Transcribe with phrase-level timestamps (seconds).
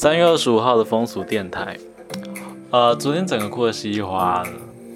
[0.00, 1.76] 三月二十五号的风俗电台，
[2.70, 4.46] 呃，昨天整个哭的稀里哗啦，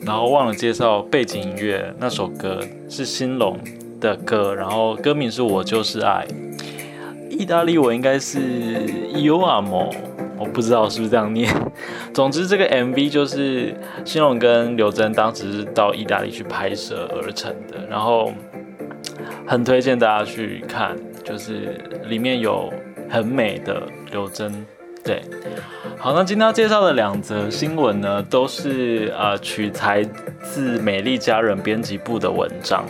[0.00, 2.58] 然后忘了介绍背景音乐，那首歌
[2.88, 3.58] 是新龙
[4.00, 6.26] 的歌，然后歌名是我就是爱，
[7.28, 8.40] 意大利文应该是
[9.14, 9.90] you are me，
[10.38, 11.54] 我不知道是不是这样念。
[12.14, 13.76] 总之，这个 MV 就是
[14.06, 18.32] 新龙跟刘真当时是到意大利去拍摄而成的，然后
[19.46, 22.72] 很推荐大家去看，就是里面有
[23.10, 24.64] 很美的刘真。
[25.04, 25.22] 对，
[25.98, 30.02] 好，那今天要介绍的两则新闻呢，都是呃取材
[30.42, 32.86] 自美丽佳人编辑部的文章。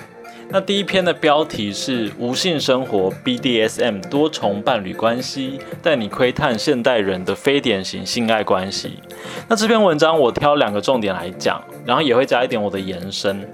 [0.50, 9.00] 那第一篇的标题是“无性生活 BDSM 多重伴侣关系，带你窥探现代人的非典型性爱关系”。
[9.48, 13.50] 那这篇文章我挑两个重点来讲，然后也会加一点我的延伸。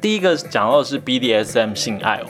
[0.00, 2.26] 第一个讲到的是 BDSM 性爱哦。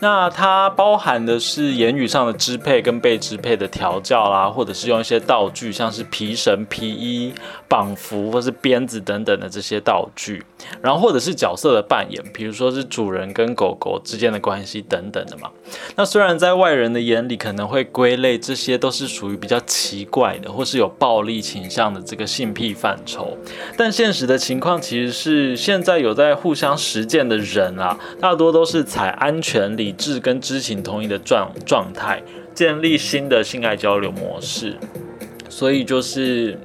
[0.00, 7.34] 那它包含的是言语上的支配跟被支配的调教啦，或者是用一些道具，像是皮绳、皮衣、
[7.68, 10.42] 绑缚或是鞭子等等的这些道具，
[10.80, 15.50] 然后或者是角色的扮演，比如说是主人跟狗狗之间的关系等等的嘛。
[15.96, 23.36] 那虽然在外人的眼里可能会归类这些都是属于比较奇怪的，或是有暴力倾向的这个性癖范畴，
[23.76, 29.89] 但现实的情况其实是现在有在互相实践的人啊，大多都是采安全理。
[29.90, 32.22] 理智跟知情同意的状状态，
[32.54, 34.76] 建立新的性爱交流模式，
[35.48, 36.56] 所以就是，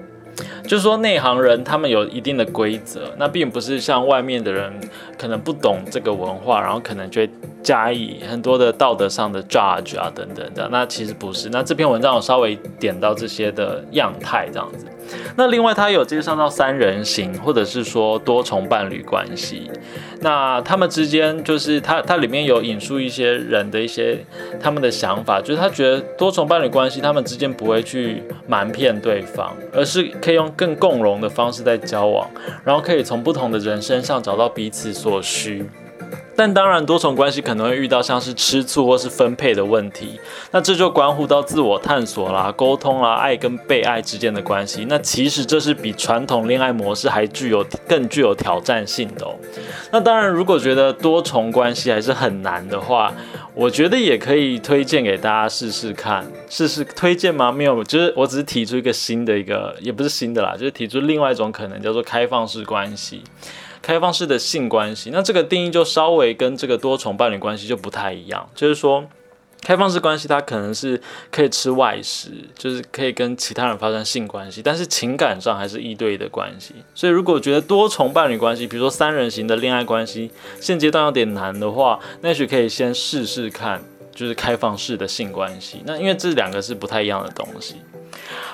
[0.64, 4.73] 就是说内行人他们有一定的规则，那并不是像外面的人
[5.17, 7.30] 可能不懂这个文化，然后可能就会
[7.64, 11.50] 加以很多的道德上的 judge 啊等等的，那其实不是。
[11.50, 14.86] 那这篇文章我稍微点到这些的样态这样子。
[15.38, 19.70] 那另外，他有介绍到三人行，或者是说多重伴侣关系。
[20.22, 24.17] 那他们之间，就是他他里面有引述一些人的一些
[24.59, 32.27] 他们的想法，就是他觉得多重伴侣关系，他们之间不会去瞒骗对方，而是可以用更共荣的方式在交往，
[32.63, 35.63] 然后可以从不同的人身上找到彼此所需。
[36.35, 40.19] 但当然，多重关系可能会遇到像是吃醋或是分配的问题，
[40.51, 44.85] 那这就关乎到自我探索啦、沟通啦、爱跟被爱之间的关系。
[44.89, 49.35] 那其实这是比传统恋爱模式还具有更具有挑战性的哦。
[49.91, 53.13] 那当然，如果觉得多重关系还是很难的话，
[53.53, 56.25] 我觉得也可以推荐给大家试试看。
[56.49, 57.52] 试试推荐吗？
[57.52, 63.23] 没有，就是我只是提出一个新的一个，也不是新的啦，就是提出另外一种可能，叫做开放式关系。
[63.81, 68.49] 开放式的性关系，那这个定义就稍微会跟这个多重伴侣关系就不太一样。
[68.55, 69.05] 就是说，
[69.61, 76.73] 开放式关系它可能是可以吃外食，就是可以跟其他人发生性关系，但是情感上还是一对一的关系。
[76.93, 83.81] 所以，如果觉得多重伴侣关系，比如说三人行的恋爱关系，现阶段有点难的话，那许可以先试试看，
[84.14, 85.81] 就是开放式的性关系。
[85.85, 87.75] 那因为这两个是不太一样的东西。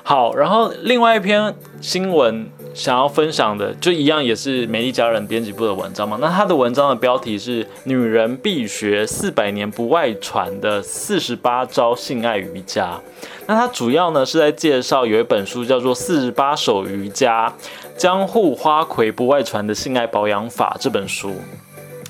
[0.04, 6.18] 好，然后另外一篇新闻想要分享的，就一样也是美丽佳人编辑部的文章嘛。
[6.20, 13.00] 那他的文章的标题是“女人必学四百年不外传的四十八招性爱瑜伽”。
[13.48, 17.54] 那它主要呢是在介绍有一本书叫做《四十八首瑜伽
[17.98, 21.34] 江户花魁不外传的性爱保养法》这本书。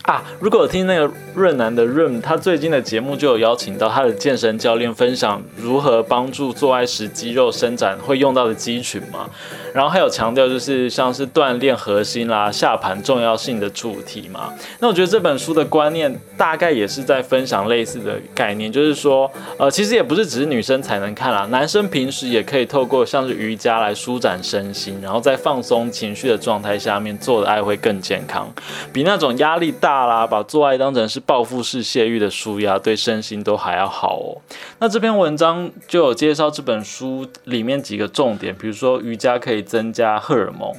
[0.03, 9.29] 啊，如果有听那个润南的润，他最近的节目就有邀请到他的健身教练分享如何帮助做爱时肌肉伸展会用到的肌群嘛。
[9.73, 14.53] 然后还有强调就是像是锻炼核心啦、下盘重要性的主题嘛。
[14.79, 28.51] 那我觉得这本书的观念大概也是在分享类似的概念，就是说，呃，其实也不是只是女生才能看啦，男生平时也可以透过像是瑜伽来舒展身心，然后在放松情绪的状态下面做的爱会更健康，
[28.91, 34.37] 比那种压力大大啦，把做爱当成是报复式泄欲的舒压，对身心都还要好哦。
[34.79, 39.61] 那这篇文章就有介绍这本书里面几个重点，比如说瑜伽可以。
[39.71, 40.75] 增加荷尔蒙，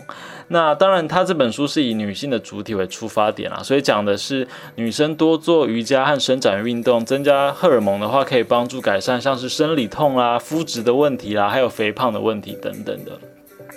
[0.49, 13.13] 那当然，他这本书是以女性的主体为出发点啊，所以讲的是女生多做瑜伽和伸展运动，增加荷尔蒙的话，可以帮助改善像是生理痛啦、肤质的问题啦，还有肥胖的问题等等的。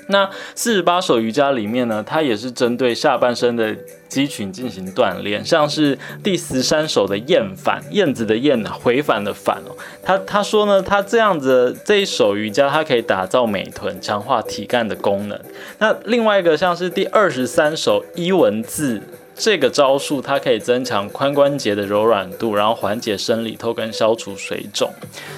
[0.08, 3.76] 那四十八首瑜伽里面呢，它也是针对下半身的
[4.08, 9.76] 肌群进行锻炼，像是第十三首的燕反，燕子的燕，回返的返哦。
[10.04, 15.40] 他他说呢，他这样子这一首瑜伽，它可以打造美臀，强化体干的功能。
[15.80, 19.02] 那另外一个像是第二十三首一文字。
[19.38, 24.90] 这个招数它可以增强髋关节的柔软度，然后缓解生理痛跟消除水肿。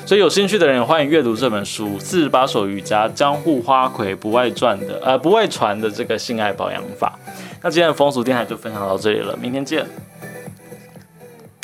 [0.06, 7.18] 所以有兴趣的人欢迎阅读这本书《四十八首瑜伽江户花魁不外传的呃不外传的这个性爱保养法》。
[7.64, 9.86] 那今天的风俗电台就分享到这里了，明天见。